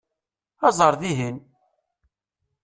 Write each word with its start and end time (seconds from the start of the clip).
Aẓ 0.67 0.77
ar 0.87 0.95
dihin! 1.01 1.37